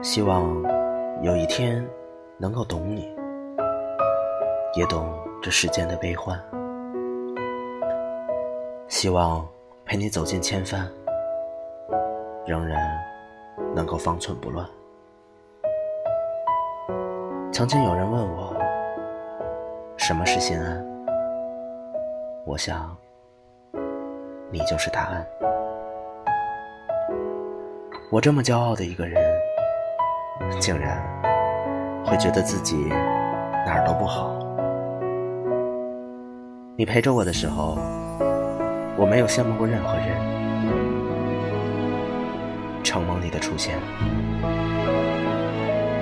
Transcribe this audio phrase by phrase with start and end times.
[0.00, 0.62] 希望
[1.22, 1.84] 有一天
[2.38, 3.12] 能够懂你，
[4.74, 6.40] 也懂这世间的悲欢。
[8.86, 9.46] 希望
[9.84, 10.88] 陪你走进千帆，
[12.46, 12.96] 仍然
[13.74, 14.64] 能够方寸不乱。
[17.52, 18.54] 曾经有人问我，
[19.96, 20.86] 什么是心安？
[22.46, 22.96] 我想，
[24.52, 25.26] 你就是答案。
[28.10, 29.20] 我这么骄傲的一个人，
[30.60, 31.02] 竟然
[32.04, 32.86] 会觉得自己
[33.66, 34.34] 哪儿都不好。
[36.76, 37.78] 你陪着我的时候，
[38.96, 40.08] 我没有羡慕过任何人。
[42.82, 43.78] 承蒙你的出现，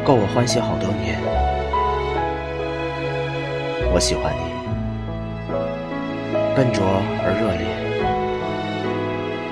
[0.05, 1.19] 够我欢喜好多年。
[3.93, 4.53] 我喜欢你，
[6.55, 6.85] 笨拙
[7.25, 7.66] 而热烈，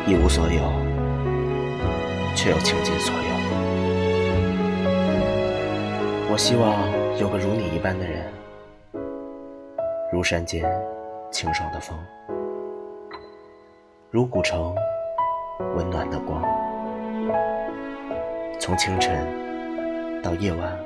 [0.06, 0.84] 一无所有。
[2.36, 3.33] 却又倾尽所有。
[6.34, 8.26] 我希望有个如你一般的人，
[10.10, 10.64] 如山间
[11.30, 11.96] 清爽的风，
[14.10, 14.74] 如古城
[15.76, 16.42] 温暖的光。
[18.58, 19.24] 从清晨
[20.24, 20.76] 到夜晚，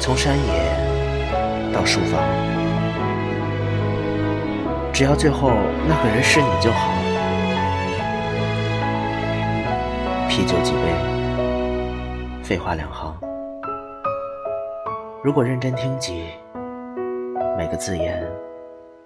[0.00, 2.20] 从山野到书房，
[4.92, 5.48] 只要最后
[5.88, 6.92] 那个人是你就好。
[10.28, 13.11] 啤酒几杯，废话两行。
[15.24, 16.26] 如果认真听几，
[17.56, 18.28] 每个字眼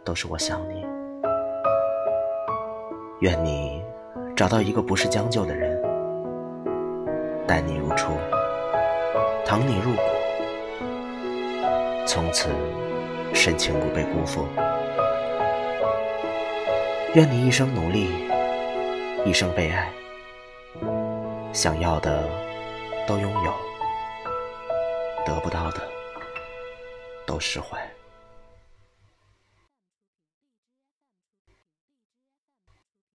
[0.03, 0.83] 都是我想你。
[3.21, 3.85] 愿你
[4.35, 5.79] 找到一个不是将就的人，
[7.47, 8.13] 待你如初，
[9.45, 10.01] 疼你入骨，
[12.07, 12.49] 从此
[13.35, 14.47] 深情不被辜负。
[17.13, 18.09] 愿你一生努力，
[19.27, 19.93] 一生被爱。
[21.53, 22.25] 想要的
[23.07, 23.53] 都拥有，
[25.27, 25.83] 得不到的
[27.37, 27.96] 都释怀。